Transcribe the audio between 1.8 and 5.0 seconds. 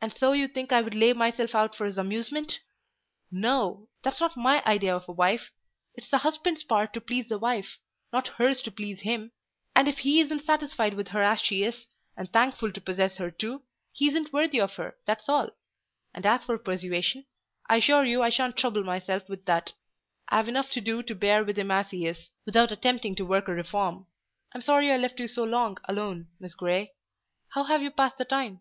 his amusement! No: that's not my idea